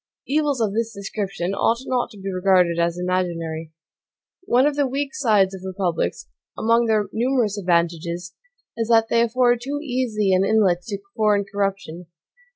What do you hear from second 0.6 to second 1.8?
this description ought